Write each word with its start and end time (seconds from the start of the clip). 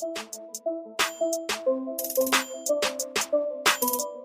thank 0.00 0.18
you 0.36 0.49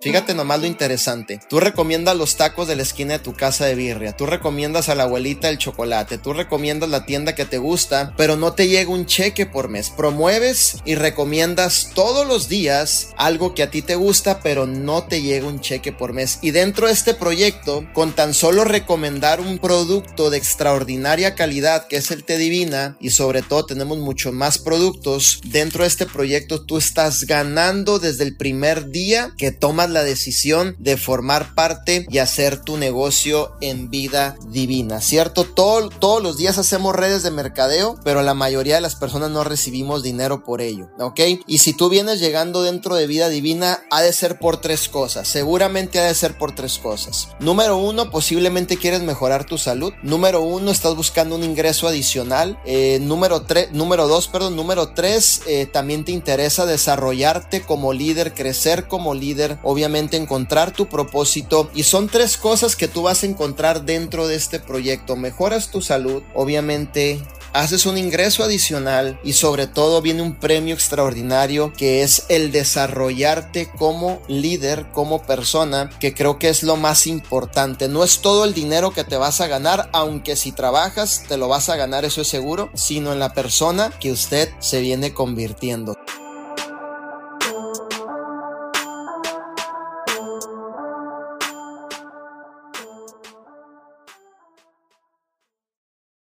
Fíjate 0.06 0.36
nomás 0.36 0.60
lo 0.60 0.68
interesante. 0.68 1.40
Tú 1.50 1.60
recomiendas 1.60 2.16
los 2.16 2.36
tacos 2.36 2.68
de 2.68 2.76
la 2.76 2.84
esquina 2.84 3.14
de 3.14 3.24
tu 3.24 3.34
casa 3.34 3.66
de 3.66 3.74
birria. 3.74 4.16
Tú 4.16 4.28
recomiendas 4.28 4.88
a 4.88 4.94
la 4.94 5.06
abuelita 5.06 5.50
el 5.50 5.58
chocolate. 5.58 6.20
Tú 6.20 6.32
recomiendas 6.32 6.92
la 6.92 7.08
tienda 7.08 7.34
que 7.34 7.46
te 7.46 7.58
gusta, 7.58 8.14
pero 8.16 8.36
no 8.36 8.54
te 8.54 8.68
llega 8.68 8.92
un 8.92 9.08
cheque 9.08 9.48
por 9.48 9.68
mes. 9.68 9.90
Promueves 9.90 10.78
y 10.86 10.94
recomiendas 10.94 11.90
todos 11.96 12.28
los 12.28 12.48
días 12.48 13.16
algo 13.18 13.56
que 13.56 13.64
a 13.64 13.72
ti 13.72 13.82
te 13.82 13.96
gusta, 13.96 14.42
pero 14.42 14.68
no 14.68 15.06
te 15.06 15.24
llega 15.24 15.48
un 15.48 15.60
cheque 15.60 15.92
por 15.92 16.14
mes. 16.14 16.38
Y 16.44 16.52
dentro 16.52 16.86
de 16.86 16.94
este 16.94 17.16
proyecto, 17.16 17.84
con 17.96 18.14
tan 18.14 18.36
solo 18.36 18.64
recomendar 18.64 19.42
un 19.42 19.58
producto 19.58 20.30
de 20.30 20.38
extraordinaria 20.38 21.34
calidad 21.34 21.88
que 21.88 21.96
es 21.96 22.12
el 22.12 22.24
Te 22.24 22.38
Divina, 22.38 22.96
y 23.00 23.10
sobre 23.10 23.42
todo 23.42 23.66
tenemos 23.66 23.98
mucho 23.98 24.32
más 24.32 24.60
productos, 24.60 25.42
dentro 25.46 25.82
de 25.82 25.88
este 25.88 26.06
proyecto 26.06 26.64
tú 26.64 26.78
estás 26.78 27.24
ganando 27.24 27.98
desde 27.98 28.24
el 28.24 28.38
primer 28.38 28.92
día 28.92 29.34
que 29.36 29.50
tomas 29.50 29.95
la 29.96 30.04
decisión 30.04 30.76
de 30.78 30.98
formar 30.98 31.56
parte 31.56 32.06
y 32.10 32.20
hacer 32.20 32.62
tu 32.62 32.78
negocio 32.78 33.54
en 33.62 33.90
vida 33.90 34.38
divina, 34.50 35.02
¿cierto? 35.02 35.46
Todo, 35.46 35.90
todos 35.90 36.22
los 36.22 36.38
días 36.38 36.60
hacemos 36.60 36.96
redes 36.96 37.24
de 37.24 37.32
mercadeo, 37.32 38.00
pero 38.04 38.22
la 38.22 38.36
mayoría 38.36 38.76
de 38.76 38.82
las 38.82 38.96
personas 38.96 39.32
no 39.32 39.44
recibimos 39.44 40.04
dinero 40.04 40.44
por 40.44 40.62
ello, 40.62 40.90
¿ok? 41.00 41.20
Y 41.48 41.58
si 41.58 41.74
tú 41.74 41.90
vienes 41.90 42.20
llegando 42.20 42.62
dentro 42.62 42.96
de 42.96 43.08
vida 43.08 43.30
divina, 43.30 43.82
ha 43.90 44.02
de 44.02 44.14
ser 44.14 44.38
por 44.38 44.58
tres 44.58 44.90
cosas, 44.90 45.28
seguramente 45.28 46.00
ha 46.00 46.04
de 46.04 46.14
ser 46.14 46.38
por 46.38 46.54
tres 46.54 46.78
cosas. 46.78 47.30
Número 47.40 47.78
uno, 47.78 48.12
posiblemente 48.12 48.78
quieres 48.78 49.02
mejorar 49.02 49.46
tu 49.46 49.58
salud. 49.58 49.94
Número 50.04 50.42
uno, 50.42 50.72
estás 50.72 50.96
buscando 50.96 51.36
un 51.36 51.44
ingreso 51.44 51.88
adicional. 51.88 52.60
Eh, 52.66 53.00
número 53.02 53.44
tres, 53.44 53.72
número 53.72 54.08
dos, 54.08 54.28
perdón, 54.28 54.56
número 54.56 54.94
tres, 54.94 55.42
eh, 55.48 55.66
también 55.66 56.04
te 56.04 56.12
interesa 56.12 56.66
desarrollarte 56.66 57.62
como 57.62 57.94
líder, 57.94 58.34
crecer 58.34 58.88
como 58.88 59.14
líder, 59.14 59.58
obviamente 59.64 59.85
encontrar 59.86 60.72
tu 60.72 60.88
propósito 60.88 61.70
y 61.74 61.84
son 61.84 62.08
tres 62.08 62.38
cosas 62.38 62.76
que 62.76 62.88
tú 62.88 63.04
vas 63.04 63.24
a 63.24 63.28
encontrar 63.28 63.84
dentro 63.84 64.28
de 64.28 64.36
este 64.36 64.60
proyecto. 64.60 65.16
Mejoras 65.16 65.70
tu 65.70 65.82
salud, 65.82 66.24
obviamente 66.34 67.22
haces 67.56 67.86
un 67.86 67.98
ingreso 67.98 68.44
adicional 68.44 69.18
y 69.24 69.34
sobre 69.34 69.66
todo 69.66 70.02
viene 70.02 70.22
un 70.22 70.36
premio 70.36 70.74
extraordinario 70.74 71.72
que 71.72 72.04
es 72.04 72.26
el 72.28 72.52
desarrollarte 72.52 73.70
como 73.78 74.22
líder, 74.28 74.88
como 74.92 75.22
persona, 75.22 75.90
que 76.00 76.14
creo 76.14 76.38
que 76.38 76.50
es 76.50 76.64
lo 76.64 76.76
más 76.76 77.08
importante. 77.08 77.88
No 77.88 78.04
es 78.04 78.20
todo 78.20 78.44
el 78.44 78.54
dinero 78.54 78.92
que 78.92 79.06
te 79.06 79.16
vas 79.16 79.40
a 79.40 79.48
ganar, 79.48 79.90
aunque 79.94 80.36
si 80.36 80.52
trabajas 80.52 81.24
te 81.28 81.38
lo 81.38 81.48
vas 81.48 81.70
a 81.70 81.78
ganar, 81.78 82.04
eso 82.04 82.22
es 82.22 82.28
seguro, 82.28 82.70
sino 82.74 83.14
en 83.14 83.20
la 83.20 83.34
persona 83.34 83.92
que 84.02 84.12
usted 84.12 84.50
se 84.60 84.82
viene 84.82 85.14
convirtiendo. 85.14 85.96